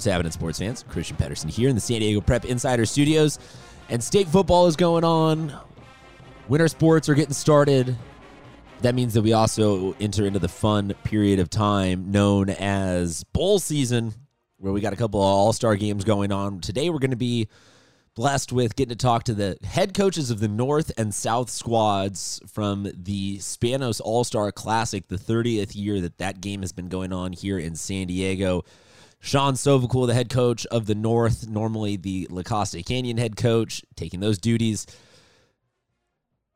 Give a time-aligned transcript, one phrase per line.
[0.00, 0.82] What's happening, sports fans?
[0.88, 3.38] Christian Pedersen here in the San Diego Prep Insider Studios.
[3.90, 5.52] And state football is going on.
[6.48, 7.98] Winter sports are getting started.
[8.80, 13.58] That means that we also enter into the fun period of time known as bowl
[13.58, 14.14] season,
[14.56, 16.60] where we got a couple of all star games going on.
[16.60, 17.48] Today, we're going to be
[18.14, 22.40] blessed with getting to talk to the head coaches of the North and South squads
[22.50, 27.12] from the Spanos All Star Classic, the 30th year that that game has been going
[27.12, 28.64] on here in San Diego.
[29.20, 33.82] Sean Sovacool, the head coach of the North, normally the La Costa Canyon head coach,
[33.94, 34.86] taking those duties.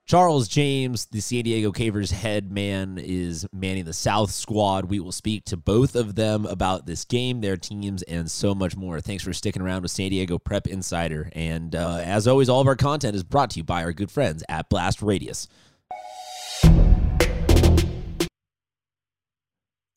[0.06, 4.86] Charles James, the San Diego Cavers head man, is manning the South squad.
[4.86, 8.76] We will speak to both of them about this game, their teams, and so much
[8.76, 9.00] more.
[9.00, 11.30] Thanks for sticking around with San Diego Prep Insider.
[11.32, 14.10] And uh, as always, all of our content is brought to you by our good
[14.10, 15.48] friends at Blast Radius.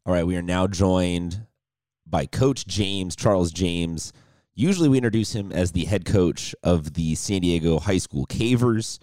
[0.05, 1.47] All right, we are now joined
[2.09, 4.13] by Coach James, Charles James.
[4.55, 8.99] Usually we introduce him as the head coach of the San Diego High School Cavers,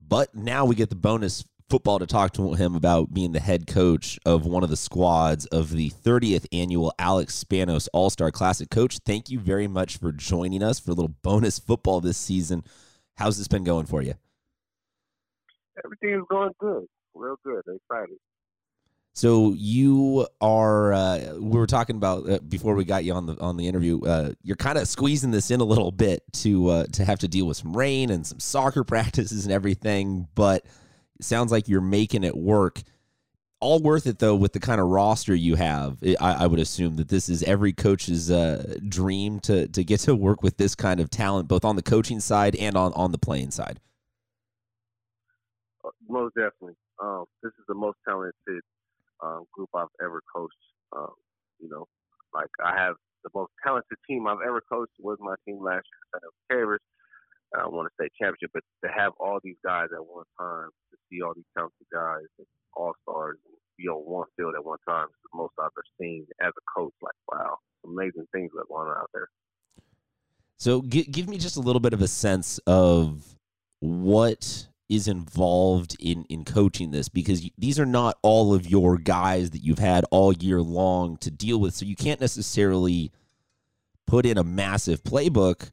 [0.00, 3.66] but now we get the bonus football to talk to him about being the head
[3.66, 8.68] coach of one of the squads of the 30th annual Alex Spanos All Star Classic.
[8.70, 12.62] Coach, thank you very much for joining us for a little bonus football this season.
[13.16, 14.14] How's this been going for you?
[15.82, 17.62] Everything is going good, real good.
[17.66, 18.18] Excited.
[19.14, 20.92] So you are.
[20.94, 24.00] Uh, we were talking about uh, before we got you on the on the interview.
[24.00, 27.28] Uh, you're kind of squeezing this in a little bit to uh, to have to
[27.28, 30.28] deal with some rain and some soccer practices and everything.
[30.34, 30.64] But
[31.18, 32.82] it sounds like you're making it work.
[33.60, 35.98] All worth it though, with the kind of roster you have.
[36.18, 40.16] I, I would assume that this is every coach's uh, dream to to get to
[40.16, 43.18] work with this kind of talent, both on the coaching side and on on the
[43.18, 43.78] playing side.
[45.84, 48.62] Uh, most definitely, um, this is the most talented
[49.22, 50.54] um, group I've ever coached.
[50.94, 51.14] Um,
[51.60, 51.86] you know,
[52.34, 56.20] like I have the most talented team I've ever coached was my team last year,
[56.20, 56.84] San Cavers.
[57.54, 60.96] I want to say championship, but to have all these guys at one time, to
[61.10, 62.24] see all these talented guys,
[62.74, 63.36] all stars,
[63.78, 66.80] be on one field at one time is the most I've ever seen as a
[66.80, 66.94] coach.
[67.02, 69.28] Like, wow, amazing things that going on out there.
[70.56, 73.36] So, g- give me just a little bit of a sense of
[73.80, 79.50] what is involved in in coaching this because these are not all of your guys
[79.50, 83.10] that you've had all year long to deal with so you can't necessarily
[84.06, 85.70] put in a massive playbook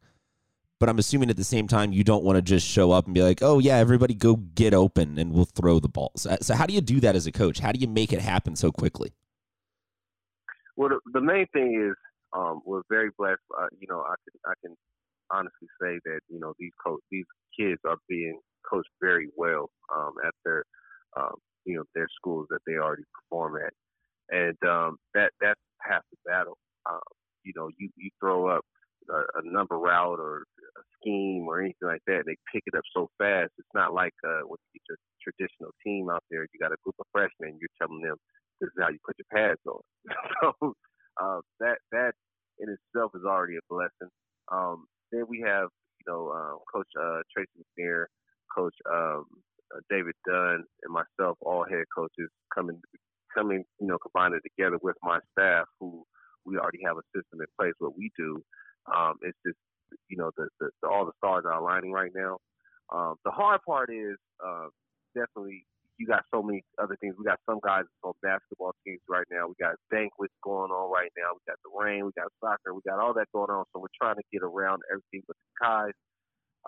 [0.80, 3.13] but I'm assuming at the same time you don't want to just show up and
[3.13, 6.56] be like, "Oh yeah, everybody go get open and we'll throw the ball." So, so
[6.56, 7.59] how do you do that as a coach?
[7.59, 9.13] How do you make it happen so quickly?
[10.78, 11.96] Well, the, main thing is
[12.31, 13.41] um, we're very blessed.
[13.57, 14.78] Uh, you know, I can I can
[15.30, 17.25] honestly say that you know these co- these
[17.59, 18.40] kids are being
[18.70, 20.64] coached very well um, at their
[21.18, 23.74] um, you know their schools that they already perform at,
[24.30, 26.58] and um, that that's half the battle.
[26.90, 27.00] Um,
[27.44, 28.64] you know, you you throw up
[29.09, 30.44] a, a number route or
[30.78, 33.52] a scheme or anything like that, and they pick it up so fast.
[33.58, 36.44] It's not like uh, with your traditional team out there.
[36.44, 37.59] You got a group of freshmen.
[37.59, 38.18] You're telling them
[38.62, 39.81] this is how you put your pads on.
[40.42, 40.74] so
[41.22, 42.14] uh, that that
[42.59, 44.12] in itself is already a blessing.
[44.52, 45.69] Um, then we have
[46.00, 48.06] you know uh, Coach uh, Tracy McNair
[48.56, 49.26] Coach um,
[49.76, 52.82] uh, David Dunn and myself, all head coaches, coming
[53.34, 56.04] coming you know combining together with my staff, who
[56.46, 57.74] we already have a system in place.
[57.80, 58.44] What we do,
[58.94, 59.58] um, it's just
[60.10, 62.38] you know the, the, the, all the stars are aligning right now.
[62.92, 64.68] Um, the hard part is uh,
[65.16, 65.66] definitely
[66.00, 67.14] you got so many other things.
[67.20, 69.52] We got some guys on basketball teams right now.
[69.52, 71.36] We got banquets going on right now.
[71.36, 72.08] We got the rain.
[72.08, 72.74] We got soccer.
[72.74, 73.66] We got all that going on.
[73.76, 75.94] So we're trying to get around everything with the guys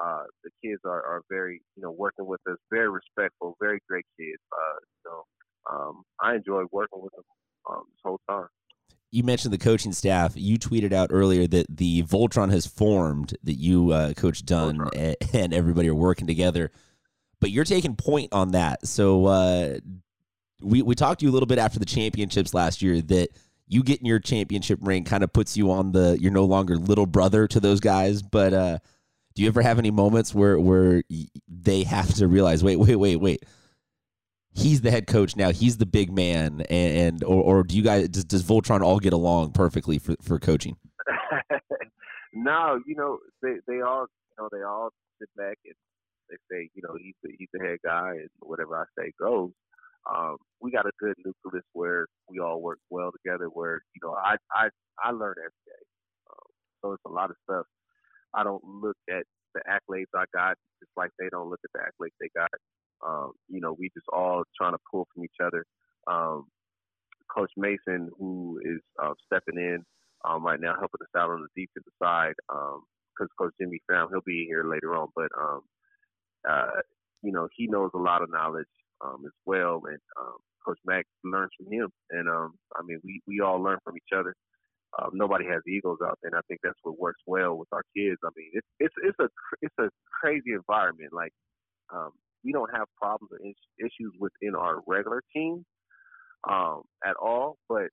[0.02, 4.06] uh, the kids are, are very, you know, working with us, very respectful, very great
[4.20, 4.42] kids.
[4.52, 5.26] Uh, so
[5.72, 7.24] um, I enjoy working with them
[7.70, 8.48] um, this whole time.
[9.12, 10.34] You mentioned the coaching staff.
[10.36, 15.16] You tweeted out earlier that the Voltron has formed, that you, uh, Coach Dunn, and,
[15.34, 16.72] and everybody are working together.
[17.42, 18.88] But you're taking point on that.
[18.88, 19.80] So uh,
[20.62, 23.30] we, we talked to you a little bit after the championships last year that
[23.68, 27.06] you getting your championship ring kind of puts you on the, you're no longer little
[27.06, 28.22] brother to those guys.
[28.22, 28.80] But uh,
[29.34, 31.04] do you ever have any moments where where
[31.48, 33.46] they have to realize, wait, wait, wait, wait,
[34.54, 37.84] he's the head coach now, he's the big man, and, and or, or do you
[37.84, 40.78] guys does, does Voltron all get along perfectly for for coaching?
[42.34, 44.90] no, you know they they all you know they all
[45.20, 45.76] sit back and
[46.30, 49.52] they say you know he's the he's the head guy and whatever I say goes.
[50.12, 53.46] Um, we got a good nucleus where we all work well together.
[53.46, 54.70] Where you know I I
[55.02, 55.86] I learn every day,
[56.30, 56.48] um,
[56.82, 57.66] so it's a lot of stuff
[58.34, 59.24] I don't look at
[59.54, 62.50] the accolades I got just like they don't look at the accolades they got.
[63.06, 65.66] Um, you know, we just all trying to pull from each other.
[66.08, 66.46] Um,
[67.36, 69.84] Coach Mason, who is uh, stepping in,
[70.28, 72.34] um, right now, helping us out on the defensive side.
[72.48, 75.62] Because um, Coach Jimmy Pham, he'll be here later on, but um,
[76.50, 76.82] uh,
[77.24, 78.68] you know he knows a lot of knowledge
[79.04, 81.90] um, as well, and um, Coach Mack learns from him.
[82.12, 84.36] And um, I mean, we we all learn from each other.
[85.00, 87.84] Um, nobody has egos out there, and I think that's what works well with our
[87.96, 88.20] kids.
[88.26, 89.30] I mean, it's it's it's a
[89.62, 89.90] it's a
[90.20, 91.14] crazy environment.
[91.14, 91.32] Like
[91.94, 92.12] um,
[92.44, 93.40] we don't have problems or
[93.80, 95.66] issues within our regular team
[96.50, 97.88] um, at all, but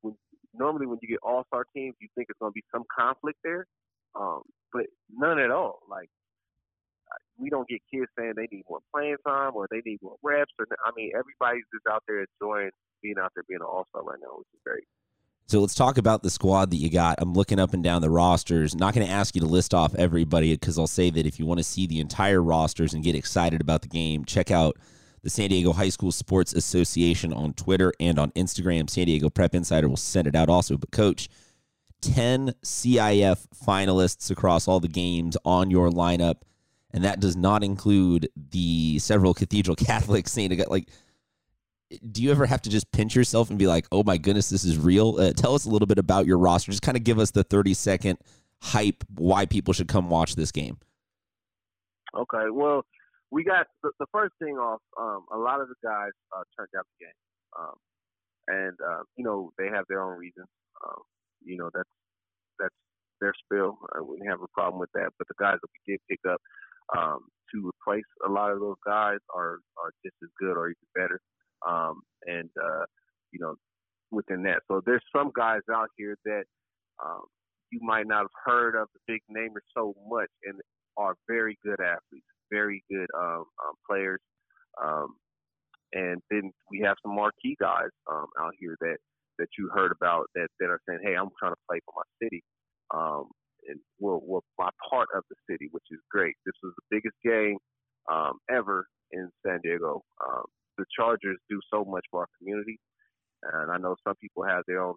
[0.00, 0.14] when,
[0.52, 3.38] normally when you get all star teams, you think it's going to be some conflict
[3.44, 3.66] there,
[4.18, 4.42] um,
[4.72, 5.80] but none at all.
[5.88, 6.08] Like
[7.38, 10.52] we don't get kids saying they need more playing time or they need more reps.
[10.58, 12.70] Or I mean, everybody's just out there enjoying
[13.02, 14.84] being out there being an all star right now, which is great.
[15.46, 17.16] So let's talk about the squad that you got.
[17.18, 18.74] I'm looking up and down the rosters.
[18.74, 21.44] Not going to ask you to list off everybody because I'll say that if you
[21.44, 24.78] want to see the entire rosters and get excited about the game, check out
[25.22, 28.88] the San Diego High School Sports Association on Twitter and on Instagram.
[28.88, 30.78] San Diego Prep Insider will send it out also.
[30.78, 31.28] But, coach,
[32.00, 36.36] 10 CIF finalists across all the games on your lineup
[36.94, 40.88] and that does not include the several Cathedral Catholics saying, like,
[41.98, 44.64] do you ever have to just pinch yourself and be like, oh my goodness, this
[44.64, 45.16] is real?
[45.18, 46.70] Uh, tell us a little bit about your roster.
[46.70, 48.18] Just kind of give us the 30 second
[48.60, 50.78] hype why people should come watch this game.
[52.16, 52.50] Okay.
[52.50, 52.84] Well,
[53.30, 56.70] we got the, the first thing off, um, a lot of the guys uh, turned
[56.78, 57.14] out the game.
[57.58, 57.74] Um,
[58.46, 60.48] and, uh, you know, they have their own reasons.
[60.86, 61.02] Um,
[61.44, 61.88] you know, that's,
[62.58, 62.74] that's
[63.20, 63.78] their spill.
[63.94, 65.10] I wouldn't have a problem with that.
[65.18, 66.40] But the guys that we did pick up,
[66.96, 67.20] um,
[67.54, 71.20] to replace a lot of those guys are are just as good or even better.
[71.66, 72.84] Um, and uh,
[73.32, 73.54] you know,
[74.10, 76.44] within that, so there's some guys out here that
[77.04, 77.22] um,
[77.70, 80.60] you might not have heard of the big namers so much, and
[80.96, 84.20] are very good athletes, very good um, um, players.
[84.82, 85.16] Um,
[85.92, 88.96] and then we have some marquee guys um, out here that
[89.38, 92.26] that you heard about that that are saying, "Hey, I'm trying to play for my
[92.26, 92.42] city."
[92.94, 93.28] Um,
[93.68, 96.34] and were, were my part of the city, which is great.
[96.44, 97.56] This was the biggest game
[98.10, 100.02] um, ever in San Diego.
[100.26, 100.44] Um,
[100.78, 102.78] the Chargers do so much for our community,
[103.42, 104.94] and I know some people have their own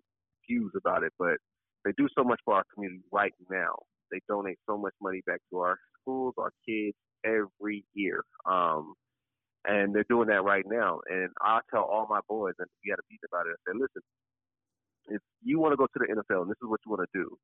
[0.50, 1.38] views about it, but
[1.86, 3.76] they do so much for our community right now.
[4.12, 6.96] They donate so much money back to our schools, our kids
[7.26, 8.24] every year.
[8.50, 8.94] Um,
[9.66, 11.00] and they're doing that right now.
[11.10, 13.56] And I tell all my boys, and we had a beat about it.
[13.56, 14.02] I said, listen,
[15.10, 17.20] if you want to go to the NFL and this is what you want to
[17.20, 17.38] do,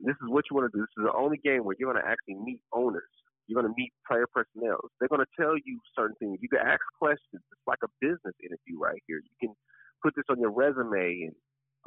[0.00, 0.82] this is what you want to do.
[0.82, 3.02] This is the only game where you're going to actually meet owners.
[3.46, 4.78] You're going to meet player personnel.
[4.98, 6.38] They're going to tell you certain things.
[6.40, 7.42] You can ask questions.
[7.42, 9.18] It's like a business interview right here.
[9.18, 9.54] You can
[10.02, 11.28] put this on your resume.
[11.28, 11.34] And,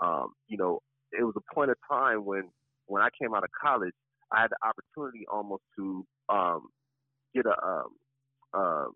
[0.02, 0.80] um, you know,
[1.12, 2.50] it was a point of time when,
[2.88, 3.94] when I came out of college,
[4.32, 6.68] I had the opportunity almost to um,
[7.34, 7.90] get a um,
[8.54, 8.88] uh,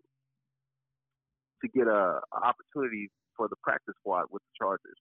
[1.62, 4.98] to get a, a opportunity for the practice squad with the Chargers.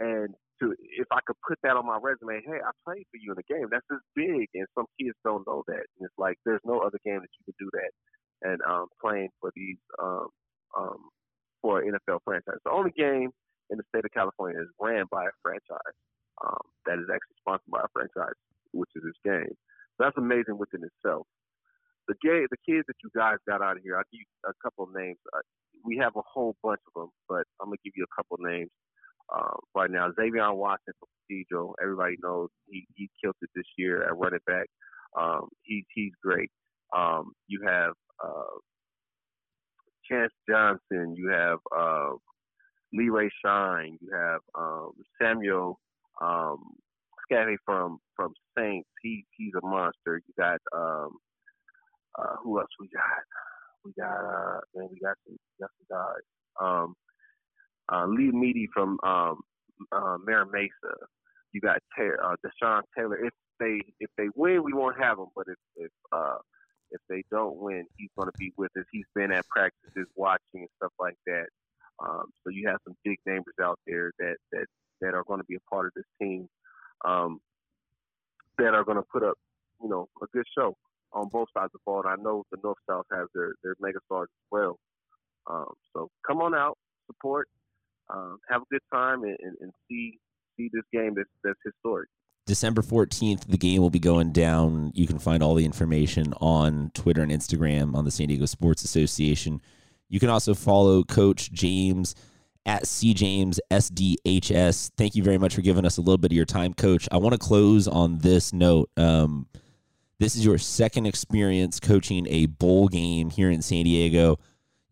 [0.00, 3.32] And to if I could put that on my resume, hey, I played for you
[3.32, 3.68] in the game.
[3.70, 5.84] That's just big, and some kids don't know that.
[5.96, 7.92] And it's like there's no other game that you can do that.
[8.42, 10.28] And um, playing for these um,
[10.76, 11.00] um,
[11.62, 13.30] for NFL franchise, the only game
[13.70, 15.96] in the state of California is ran by a franchise
[16.44, 18.36] um, that is actually sponsored by a franchise,
[18.72, 19.56] which is this game.
[19.96, 21.26] So that's amazing within itself.
[22.08, 24.54] The game, the kids that you guys got out of here, I'll give you a
[24.62, 25.18] couple of names.
[25.32, 25.42] Uh,
[25.82, 28.46] we have a whole bunch of them, but I'm gonna give you a couple of
[28.46, 28.70] names
[29.34, 30.08] um, right now.
[30.18, 34.66] Xavier Watson from Cathedral, everybody knows he he killed it this year at running back.
[35.18, 36.50] Um, he's he's great.
[36.96, 37.92] Um, you have
[38.24, 38.58] uh,
[40.10, 42.10] Chance Johnson, you have uh,
[42.92, 45.78] Lee Ray Shine, you have um, Samuel
[46.22, 46.58] um,
[47.30, 48.88] Scatty from from Saints.
[49.02, 50.22] He he's a monster.
[50.26, 51.16] You got um,
[52.18, 53.02] uh, who else we got?
[53.84, 56.24] We got uh, man, we got some, we got some guys.
[56.60, 56.94] Um,
[57.92, 59.40] uh, Lee Meady from um,
[59.92, 60.94] uh, Mira Mesa.
[61.52, 63.24] You got Taylor, uh, Deshaun Taylor.
[63.24, 65.26] If they if they win, we won't have him.
[65.34, 66.38] But if if uh,
[66.90, 68.84] if they don't win, he's going to be with us.
[68.92, 71.46] He's been at practices, watching and stuff like that.
[72.04, 74.66] Um, so you have some big names out there that that
[75.00, 76.48] that are going to be a part of this team.
[77.04, 77.40] Um,
[78.58, 79.36] that are going to put up,
[79.82, 80.74] you know, a good show
[81.12, 82.02] on both sides of the ball.
[82.04, 84.78] And I know the North South has their their mega stars as well.
[85.48, 86.76] Um, so come on out,
[87.06, 87.48] support,
[88.12, 90.18] um, have a good time and, and, and, see
[90.56, 92.08] see this game that's that's historic.
[92.46, 94.92] December 14th, the game will be going down.
[94.94, 98.84] You can find all the information on Twitter and Instagram on the San Diego Sports
[98.84, 99.60] Association.
[100.08, 102.14] You can also follow Coach James
[102.64, 104.92] at CJamesSDHS.
[104.96, 107.08] Thank you very much for giving us a little bit of your time, Coach.
[107.10, 108.88] I want to close on this note.
[108.96, 109.48] Um,
[110.18, 114.38] this is your second experience coaching a bowl game here in San Diego.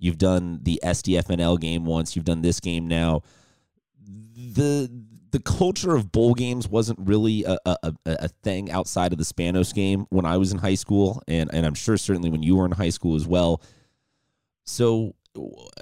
[0.05, 2.15] You've done the SDFNL game once.
[2.15, 3.23] You've done this game now.
[4.05, 4.91] The
[5.31, 9.75] the culture of bowl games wasn't really a, a, a, thing outside of the Spanos
[9.75, 12.67] game when I was in high school, and, and I'm sure certainly when you were
[12.67, 13.63] in high school as well.
[14.65, 15.15] So,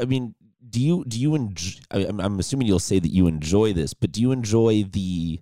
[0.00, 0.36] I mean,
[0.70, 1.80] do you do you enjoy?
[1.90, 5.40] I'm, I'm assuming you'll say that you enjoy this, but do you enjoy the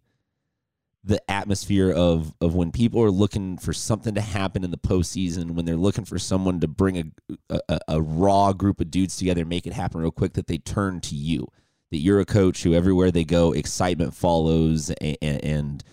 [1.03, 5.53] the atmosphere of of when people are looking for something to happen in the postseason,
[5.53, 7.13] when they're looking for someone to bring
[7.49, 10.47] a a, a raw group of dudes together and make it happen real quick, that
[10.47, 11.49] they turn to you,
[11.91, 15.85] that you're a coach who everywhere they go, excitement follows, and, and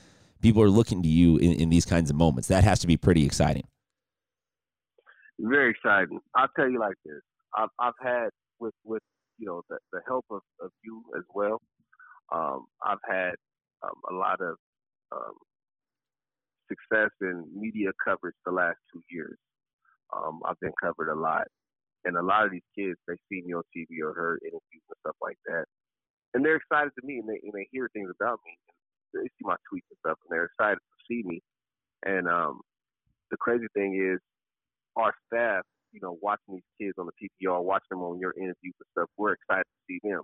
[0.41, 2.49] people are looking to you in, in these kinds of moments.
[2.49, 3.67] That has to be pretty exciting.
[5.39, 6.19] Very exciting.
[6.35, 7.21] I'll tell you like this.
[7.55, 9.03] I've I've had with with
[9.37, 11.61] you know the the help of, of you as well.
[12.29, 13.35] Um, I've had
[13.83, 14.57] um, a lot of
[15.11, 15.35] um,
[16.67, 19.37] success in media coverage the last two years.
[20.15, 21.47] Um, I've been covered a lot,
[22.05, 24.97] and a lot of these kids they see me on TV or heard interviews and
[25.01, 25.65] stuff like that,
[26.33, 28.55] and they're excited to me, and they and they hear things about me.
[29.13, 31.41] And they see my tweets and stuff, and they're excited to see me.
[32.05, 32.61] And um,
[33.31, 34.19] the crazy thing is,
[34.95, 38.75] our staff, you know, watching these kids on the PPR, watching them on your interviews
[38.79, 40.23] and stuff, we're excited to see them.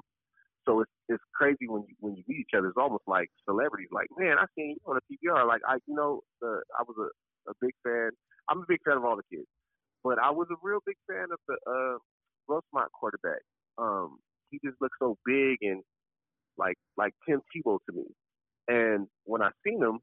[0.65, 2.67] So it's it's crazy when you when you meet each other.
[2.67, 3.89] It's almost like celebrities.
[3.91, 5.47] Like, man, I seen you on the PPR.
[5.47, 8.11] Like, I you know, the I was a, a big fan.
[8.49, 9.47] I'm a big fan of all the kids,
[10.03, 11.97] but I was a real big fan of the uh,
[12.47, 13.41] Rosemont quarterback.
[13.77, 14.19] Um,
[14.51, 15.81] he just looked so big and
[16.57, 18.05] like like Tim Tebow to me.
[18.67, 19.99] And when I seen him,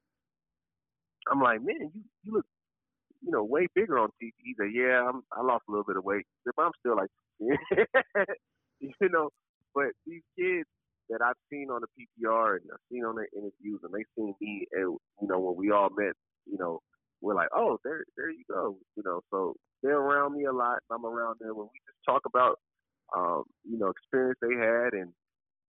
[1.30, 2.46] I'm like, man, you you look,
[3.22, 4.32] you know, way bigger on TV.
[4.38, 7.10] He said, yeah, I'm, I lost a little bit of weight, but I'm still like,
[8.80, 9.30] you know.
[9.74, 10.68] But these kids
[11.10, 14.34] that I've seen on the PPR and I've seen on their interviews, and they seen
[14.40, 16.14] me, and you know, when we all met,
[16.46, 16.80] you know,
[17.20, 19.20] we're like, oh, there, there you go, you know.
[19.30, 20.78] So they're around me a lot.
[20.90, 22.58] I'm around them when we just talk about,
[23.16, 25.12] um, you know, experience they had, and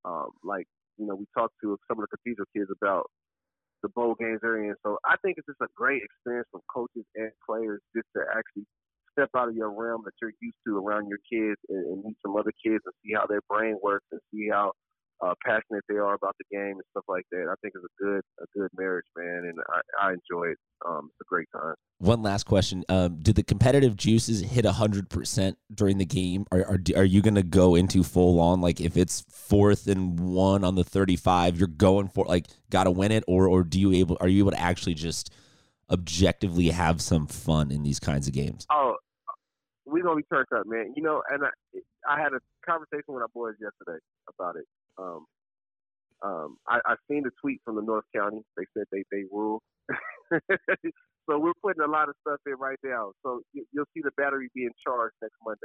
[0.06, 0.68] um, like,
[0.98, 3.10] you know, we talked to some of the cathedral kids about
[3.84, 4.76] the bowl games they're in.
[4.84, 8.66] So I think it's just a great experience for coaches and players just to actually
[9.12, 12.18] step out of your realm that you're used to around your kids and, and meet
[12.26, 14.72] some other kids and see how their brain works and see how
[15.24, 17.46] uh, passionate they are about the game and stuff like that.
[17.50, 20.58] I think it's a good a good marriage, man, and I, I enjoy it.
[20.88, 21.76] Um, it's a great time.
[22.00, 26.46] One last question: um, Did the competitive juices hit hundred percent during the game?
[26.52, 30.20] Are are, are you going to go into full on like if it's fourth and
[30.20, 33.64] one on the thirty five, you're going for like got to win it, or or
[33.64, 35.32] do you able are you able to actually just
[35.92, 38.66] objectively have some fun in these kinds of games?
[38.72, 38.96] Oh,
[39.86, 40.94] we're gonna be turned up, man.
[40.96, 41.50] You know, and I,
[42.08, 44.66] I had a conversation with our boys yesterday about it.
[44.98, 45.26] Um,
[46.24, 48.42] um, I, I seen the tweet from the North County.
[48.58, 49.62] They said they they rule.
[50.32, 53.12] so we're putting a lot of stuff in right now.
[53.24, 55.60] So you, will see the battery being charged next Monday.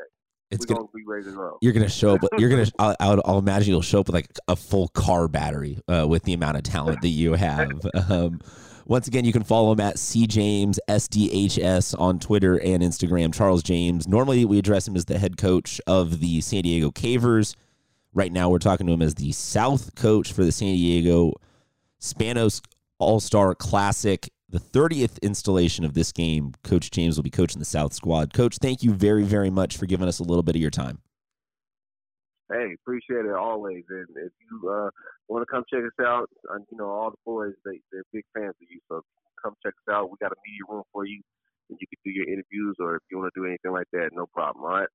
[0.50, 1.58] It's we're gonna, gonna, be ready to roll.
[1.60, 2.20] You're gonna show up.
[2.38, 2.66] You're gonna.
[2.78, 6.22] I'll, I'll, I'll, imagine you'll show up with like a full car battery uh, with
[6.22, 7.70] the amount of talent that you have.
[8.10, 8.40] Um,
[8.88, 13.34] once again, you can follow him at CJames SDHS on Twitter and Instagram.
[13.34, 14.06] Charles James.
[14.06, 17.56] Normally, we address him as the head coach of the San Diego Cavers.
[18.14, 21.32] Right now, we're talking to him as the South coach for the San Diego
[22.00, 22.60] Spanos
[22.98, 24.30] All Star Classic.
[24.48, 28.32] The 30th installation of this game, Coach James will be coaching the South squad.
[28.32, 31.00] Coach, thank you very, very much for giving us a little bit of your time.
[32.48, 33.82] Hey, appreciate it always.
[33.90, 34.90] And if you uh,
[35.28, 38.24] want to come check us out, uh, you know, all the boys, they, they're big
[38.34, 38.80] fans of you.
[38.88, 39.02] So
[39.42, 40.10] come check us out.
[40.10, 41.20] We got a media room for you.
[41.68, 44.10] And you can do your interviews or if you want to do anything like that,
[44.12, 44.64] no problem.
[44.64, 44.88] All right.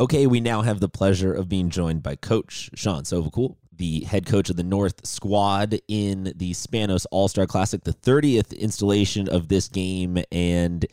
[0.00, 4.26] Okay, we now have the pleasure of being joined by Coach Sean Sovacool, the head
[4.26, 9.48] coach of the North squad in the Spanos All Star Classic, the 30th installation of
[9.48, 10.22] this game.
[10.30, 10.86] And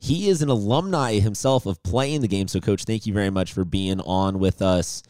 [0.00, 2.48] he is an alumni himself of playing the game.
[2.48, 5.04] So, Coach, thank you very much for being on with us.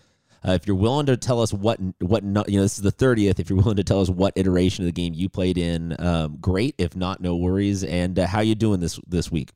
[0.49, 3.39] Uh, if you're willing to tell us what what you know, this is the 30th.
[3.39, 6.39] If you're willing to tell us what iteration of the game you played in, um,
[6.41, 6.75] great.
[6.79, 7.85] If not, no worries.
[7.85, 9.51] And uh, how you doing this this week?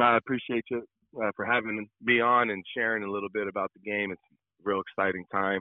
[0.00, 0.82] I appreciate you
[1.22, 4.12] uh, for having me on and sharing a little bit about the game.
[4.12, 5.60] It's a real exciting time.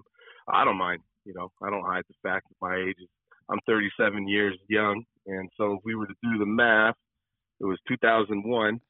[0.52, 1.02] I don't mind.
[1.24, 3.08] You know, I don't hide the fact that my age is
[3.50, 6.96] I'm 37 years young, and so if we were to do the math,
[7.62, 8.82] it was 2001.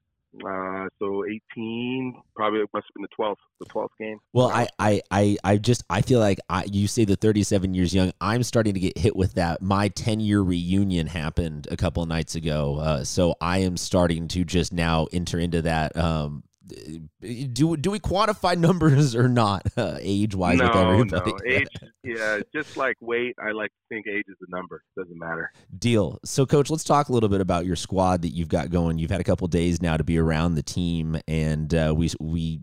[0.44, 4.20] Uh, so 18, probably must have been the 12th, the 12th game.
[4.34, 7.94] Well, I, I, I, I just, I feel like I, you say the 37 years
[7.94, 8.12] young.
[8.20, 9.62] I'm starting to get hit with that.
[9.62, 12.78] My 10 year reunion happened a couple nights ago.
[12.80, 18.00] Uh, so I am starting to just now enter into that, um, do do we
[18.00, 21.32] quantify numbers or not uh, age wise no, with everybody?
[21.32, 21.68] No, age,
[22.04, 24.84] yeah, just like weight, I like to think age is a number.
[24.98, 25.52] Doesn't matter.
[25.78, 26.20] Deal.
[26.26, 28.98] So, coach, let's talk a little bit about your squad that you've got going.
[28.98, 32.62] You've had a couple days now to be around the team, and uh, we we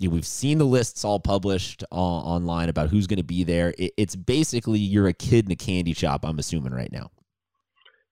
[0.00, 3.74] we've seen the lists all published on, online about who's going to be there.
[3.78, 6.24] It, it's basically you're a kid in a candy shop.
[6.24, 7.10] I'm assuming right now.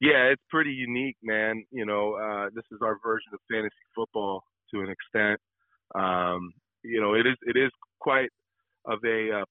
[0.01, 1.65] Yeah, it's pretty unique, man.
[1.71, 5.41] You know, uh, this is our version of fantasy football to an extent.
[5.95, 6.53] Um,
[6.83, 8.31] you know, it is it is quite
[8.85, 8.99] of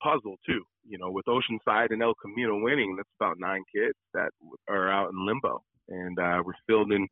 [0.01, 0.63] puzzle too.
[0.87, 4.29] You know, with Oceanside and El Camino winning, that's about nine kids that
[4.69, 7.07] are out in limbo, and uh, we're fielding.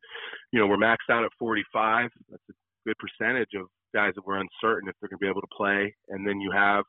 [0.51, 2.09] You know, we're maxed out at 45.
[2.29, 2.53] That's a
[2.85, 5.93] good percentage of guys that we're uncertain if they're going to be able to play.
[6.09, 6.83] And then you have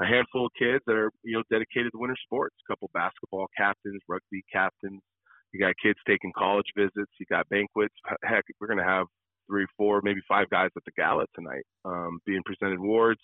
[0.00, 2.54] a handful of kids that are you know dedicated to winter sports.
[2.68, 5.00] A couple basketball captains, rugby captains.
[5.52, 7.12] You got kids taking college visits.
[7.18, 7.94] You got banquets.
[8.24, 9.06] Heck, we're going to have
[9.48, 13.20] three, four, maybe five guys at the gala tonight, um, being presented awards.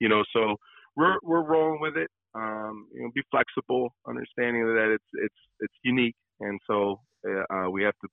[0.00, 0.56] You know, so
[0.96, 2.10] we're we're rolling with it.
[2.34, 7.82] Um, you know, be flexible, understanding that it's it's it's unique, and so uh, we
[7.82, 8.08] have to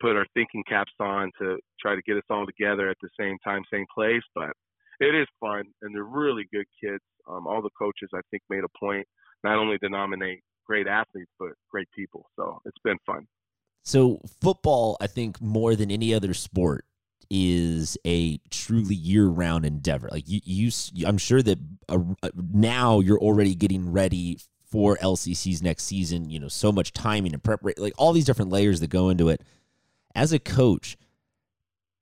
[0.00, 3.36] put our thinking caps on to try to get us all together at the same
[3.44, 4.22] time, same place.
[4.34, 4.50] But
[4.98, 7.02] it is fun, and they're really good kids.
[7.28, 9.06] Um, all the coaches, I think, made a point
[9.44, 12.26] not only to nominate great athletes, but great people.
[12.36, 13.26] So it's been fun.
[13.82, 16.84] So football, I think, more than any other sport,
[17.30, 20.08] is a truly year-round endeavor.
[20.10, 21.58] Like you, you I'm sure that
[21.88, 21.98] uh,
[22.52, 24.38] now you're already getting ready
[24.70, 26.28] for LCC's next season.
[26.28, 29.28] You know, so much timing and preparation, like all these different layers that go into
[29.28, 29.42] it.
[30.14, 30.96] As a coach,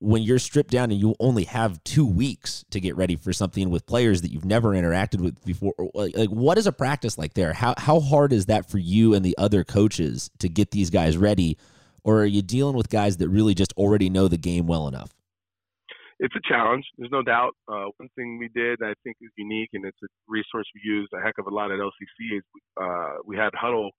[0.00, 3.68] when you're stripped down and you only have two weeks to get ready for something
[3.68, 7.34] with players that you've never interacted with before, like, like what is a practice like
[7.34, 7.52] there?
[7.52, 11.16] How how hard is that for you and the other coaches to get these guys
[11.16, 11.58] ready?
[12.04, 15.10] Or are you dealing with guys that really just already know the game well enough?
[16.20, 16.84] It's a challenge.
[16.96, 17.52] There's no doubt.
[17.68, 21.08] Uh, one thing we did I think is unique, and it's a resource we use
[21.14, 22.42] a heck of a lot at LCC is
[22.80, 23.90] uh, we had Hudl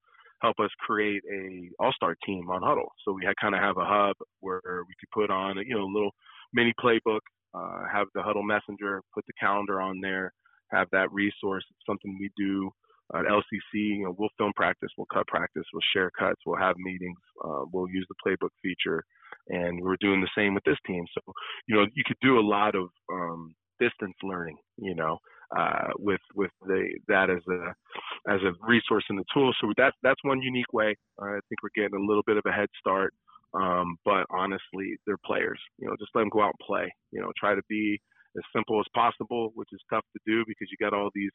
[0.42, 2.88] help us create a all-star team on Hudl.
[3.04, 5.74] So we had kind of have a hub where we could put on a, you
[5.74, 6.12] know a little
[6.52, 7.20] mini playbook,
[7.54, 10.32] uh, have the Hudl messenger, put the calendar on there,
[10.70, 11.64] have that resource.
[11.70, 12.70] It's something we do
[13.14, 13.74] at LCC.
[13.74, 17.64] You know, we'll film practice, we'll cut practice, we'll share cuts, we'll have meetings, uh,
[17.72, 19.04] we'll use the playbook feature
[19.48, 21.04] and we're doing the same with this team.
[21.14, 21.32] So,
[21.66, 25.18] you know, you could do a lot of um, distance learning, you know,
[25.56, 29.52] uh, with with the that as a as a resource and a tool.
[29.60, 30.96] So that's that's one unique way.
[31.20, 33.14] Uh, I think we're getting a little bit of a head start.
[33.52, 35.58] Um, but honestly, they're players.
[35.78, 36.92] You know, just let them go out and play.
[37.10, 37.98] You know, try to be
[38.36, 41.32] as simple as possible, which is tough to do because you got all these,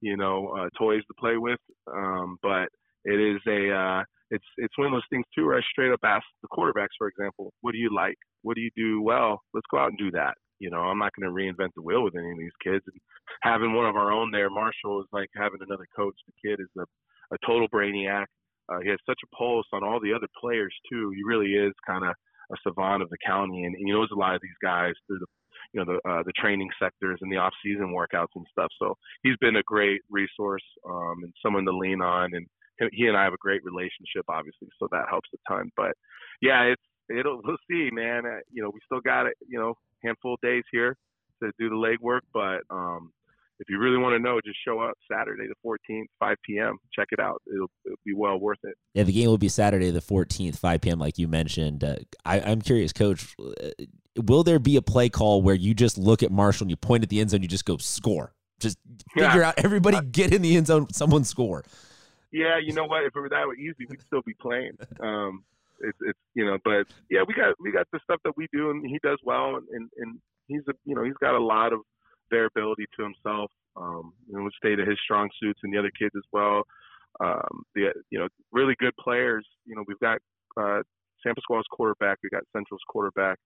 [0.00, 1.60] you know, uh, toys to play with.
[1.92, 2.68] Um, but
[3.04, 6.00] it is a uh, it's it's one of those things too where I straight up
[6.04, 8.18] ask the quarterbacks, for example, what do you like?
[8.42, 9.40] What do you do well?
[9.54, 10.34] Let's go out and do that.
[10.58, 12.84] You know, I'm not going to reinvent the wheel with any of these kids.
[12.86, 13.00] And
[13.42, 16.16] having one of our own there, Marshall, is like having another coach.
[16.26, 16.84] The kid is a,
[17.34, 18.24] a total brainiac.
[18.68, 21.12] Uh, he has such a pulse on all the other players too.
[21.14, 22.14] He really is kind of
[22.52, 25.26] a savant of the county, and he knows a lot of these guys through the
[25.72, 28.68] you know the uh, the training sectors and the off season workouts and stuff.
[28.78, 32.34] So he's been a great resource um, and someone to lean on.
[32.34, 32.46] And
[32.92, 35.70] he and I have a great relationship, obviously, so that helps a ton.
[35.76, 35.92] But
[36.40, 38.26] yeah, it's it'll we'll see, man.
[38.26, 40.96] Uh, you know, we still got it, you know, handful of days here
[41.42, 43.12] to do the legwork, but um,
[43.58, 46.76] if you really want to know, just show up Saturday the 14th, 5 p.m.
[46.94, 47.42] Check it out.
[47.46, 48.74] It'll, it'll, be well worth it.
[48.94, 50.98] Yeah, the game will be Saturday the 14th, 5 p.m.
[50.98, 51.82] Like you mentioned.
[51.82, 53.34] Uh, I, I'm curious, Coach.
[53.40, 53.70] Uh,
[54.22, 57.02] will there be a play call where you just look at Marshall and you point
[57.02, 58.32] at the end zone, you just go score?
[58.60, 58.78] Just
[59.14, 59.48] figure yeah.
[59.48, 61.62] out everybody get in the end zone, someone score
[62.36, 63.04] yeah, you know what?
[63.04, 64.76] If it were that easy, we'd still be playing.
[65.00, 65.44] Um,
[65.80, 68.70] it's, it's you know, but yeah, we got we got the stuff that we do,
[68.70, 71.72] and he does well, and and, and he's a you know he's got a lot
[71.72, 71.80] of
[72.30, 73.50] variability to himself.
[73.76, 76.62] Um, you know, state of his strong suits, and the other kids as well.
[77.20, 79.46] Um, the you know really good players.
[79.64, 80.18] You know, we've got
[80.56, 80.82] uh,
[81.22, 83.38] San Pasqual's quarterback, we've got Central's quarterback.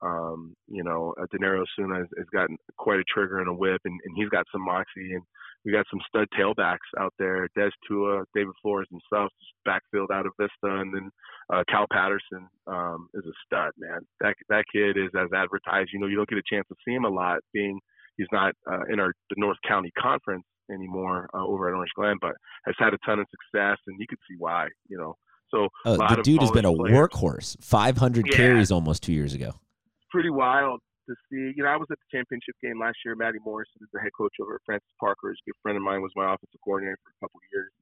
[0.00, 3.80] Um, you know, uh, Denaro Suna has, has gotten quite a trigger and a whip,
[3.84, 5.22] and, and he's got some moxie, and
[5.64, 7.48] we got some stud tailbacks out there.
[7.56, 11.10] Des Tua, David Flores himself, just backfield out of Vista, and then
[11.52, 14.00] uh, Cal Patterson um, is a stud, man.
[14.20, 15.90] That that kid is as advertised.
[15.92, 17.80] You know, you don't get a chance to see him a lot, being
[18.18, 22.16] he's not uh, in our the North County Conference anymore uh, over at Orange Glen,
[22.20, 22.32] but
[22.66, 24.68] has had a ton of success, and you can see why.
[24.88, 25.14] You know,
[25.50, 26.94] so uh, the dude has been a players.
[26.94, 27.64] workhorse.
[27.64, 28.36] 500 yeah.
[28.36, 29.48] carries almost two years ago.
[29.48, 31.52] It's Pretty wild to see.
[31.56, 33.14] You know, I was at the championship game last year.
[33.16, 35.30] Matty Morrison is the head coach over at Francis Parker.
[35.30, 36.02] He's a good friend of mine.
[36.02, 37.72] Was my offensive coordinator for a couple of years.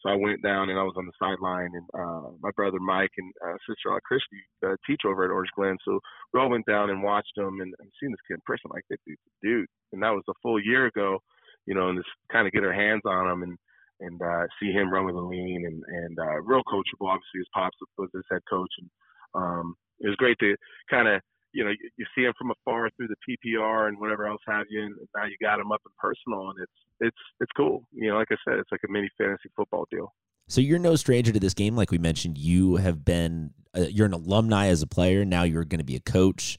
[0.00, 3.12] So I went down and I was on the sideline, and uh, my brother Mike
[3.18, 5.76] and uh, sister Christy uh, teach over at Orange Glen.
[5.84, 6.00] So
[6.32, 8.70] we all went down and watched him and, and seen this kid in person.
[8.72, 8.96] Like, a
[9.42, 11.18] dude, and that was a full year ago.
[11.66, 13.58] You know, and just kind of get our hands on him and
[14.00, 17.08] and uh, see him run with a lean and and uh, real coachable.
[17.08, 18.90] Obviously, his pops was his head coach, and
[19.34, 20.56] um, it was great to
[20.90, 21.20] kind of
[21.52, 24.66] you know, you, you see them from afar through the PPR and whatever else have
[24.70, 27.84] you, and now you got them up and personal, and it's it's it's cool.
[27.92, 30.12] You know, like I said, it's like a mini fantasy football deal.
[30.48, 32.36] So you're no stranger to this game, like we mentioned.
[32.36, 35.24] You have been uh, you're an alumni as a player.
[35.24, 36.58] Now you're going to be a coach.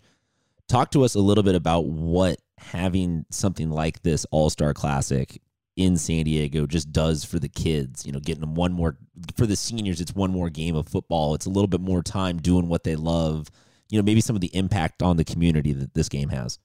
[0.67, 5.41] Talk to us a little bit about what having something like this All Star Classic
[5.75, 8.05] in San Diego just does for the kids.
[8.05, 8.97] You know, getting them one more
[9.35, 9.99] for the seniors.
[9.99, 11.35] It's one more game of football.
[11.35, 13.49] It's a little bit more time doing what they love
[13.91, 16.57] you know maybe some of the impact on the community that this game has.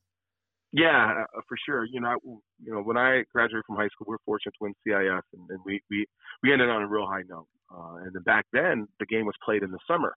[0.73, 1.85] Yeah, uh, for sure.
[1.85, 2.17] You know, I,
[2.62, 5.51] you know, when I graduated from high school, we were fortunate to win CIF, and,
[5.51, 6.07] and we we
[6.43, 7.49] we ended on a real high note.
[7.75, 10.15] Uh, and then back then, the game was played in the summer.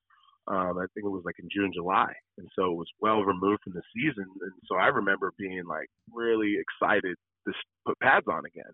[0.47, 3.61] Um, I think it was like in June, July, and so it was well removed
[3.63, 4.25] from the season.
[4.41, 7.15] And so I remember being like really excited
[7.47, 7.53] to
[7.85, 8.73] put pads on again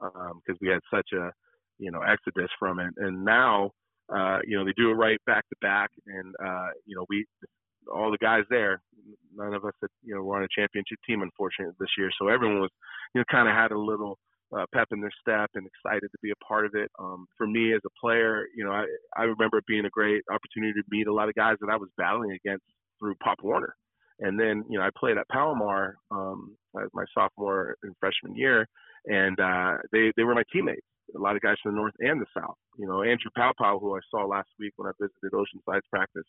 [0.00, 1.30] because um, we had such a
[1.78, 2.92] you know exodus from it.
[2.98, 3.70] And now,
[4.14, 7.26] uh, you know, they do it right back to back, and uh, you know, we
[7.92, 8.82] all the guys there,
[9.34, 12.10] none of us had, you know, were on a championship team, unfortunately, this year.
[12.18, 12.70] So everyone was,
[13.14, 14.18] you know, kind of had a little
[14.56, 16.90] uh, pep in their step and excited to be a part of it.
[16.98, 18.84] Um, for me as a player, you know, I,
[19.16, 21.76] I remember it being a great opportunity to meet a lot of guys that I
[21.76, 22.64] was battling against
[22.98, 23.74] through Pop Warner.
[24.20, 28.66] And then, you know, I played at Palomar um, as my sophomore and freshman year,
[29.06, 32.20] and uh, they they were my teammates a lot of guys from the north and
[32.20, 32.56] the south.
[32.78, 36.26] You know, Andrew Powpow, who I saw last week when I visited Oceanside's practice,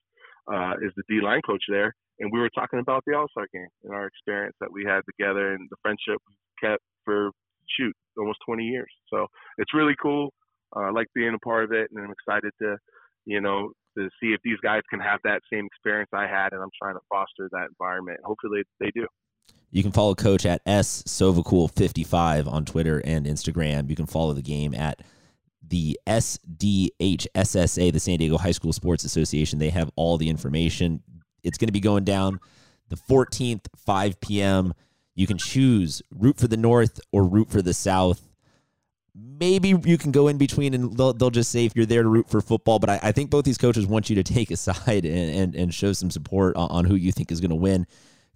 [0.52, 3.48] uh, is the D line coach there, and we were talking about the All Star
[3.54, 7.32] game and our experience that we had together and the friendship we kept for
[7.78, 8.92] shoot almost 20 years.
[9.10, 10.32] So it's really cool.
[10.76, 12.78] Uh, I like being a part of it, and I'm excited to,
[13.26, 16.62] you know, to see if these guys can have that same experience I had, and
[16.62, 18.20] I'm trying to foster that environment.
[18.24, 19.08] Hopefully, they do.
[19.76, 23.90] You can follow Coach at S Sovacool55 on Twitter and Instagram.
[23.90, 25.02] You can follow the game at
[25.68, 29.60] the SDHSSA, the San Diego High School Sports Association.
[29.60, 31.04] They have all the information.
[31.44, 32.40] It's going to be going down
[32.88, 34.74] the 14th, 5 p.m.
[35.14, 38.30] You can choose root for the North or root for the South.
[39.14, 42.08] Maybe you can go in between and they'll, they'll just say if you're there to
[42.08, 42.80] root for football.
[42.80, 45.54] But I, I think both these coaches want you to take a side and, and,
[45.54, 47.86] and show some support on, on who you think is going to win.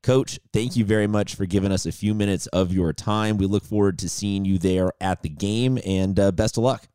[0.02, 3.38] Coach, thank you very much for giving us a few minutes of your time.
[3.38, 6.88] We look forward to seeing you there at the game, and uh, best of luck.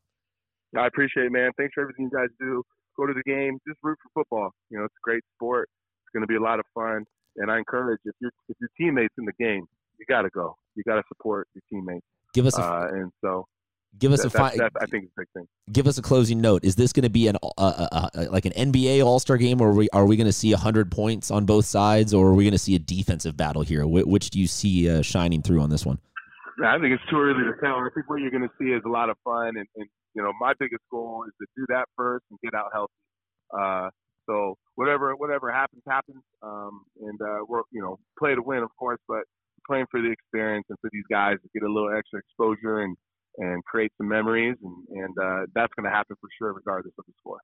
[0.77, 1.51] I appreciate it, man.
[1.57, 2.63] Thanks for everything you guys do.
[2.97, 3.59] Go to the game.
[3.67, 4.51] Just root for football.
[4.71, 5.69] You know, it's a great sport.
[6.03, 7.05] It's going to be a lot of fun.
[7.37, 9.67] And I encourage if your if your teammates in the game,
[9.99, 10.57] you got to go.
[10.77, 12.07] You got to support your teammates.
[12.33, 13.47] Give us a, uh, and so
[13.99, 15.47] Give us that, a fi- I think it's a big thing.
[15.73, 16.65] Give us a closing note.
[16.65, 19.61] Is this going to be an uh, uh, uh, like an NBA All Star game,
[19.61, 22.35] or are we, are we going to see hundred points on both sides, or are
[22.35, 23.83] we going to see a defensive battle here?
[23.83, 25.99] Wh- which do you see uh, shining through on this one?
[26.65, 27.77] I think it's too early to tell.
[27.77, 30.23] I think what you're going to see is a lot of fun, and, and you
[30.23, 32.93] know, my biggest goal is to do that first and get out healthy.
[33.57, 33.91] Uh,
[34.27, 38.71] so whatever whatever happens happens, um, and uh, we're you know play to win, of
[38.79, 39.23] course, but
[39.67, 42.97] playing for the experience and for these guys to get a little extra exposure and
[43.39, 47.05] and create some memories, and, and uh, that's going to happen for sure, regardless of
[47.07, 47.41] the score.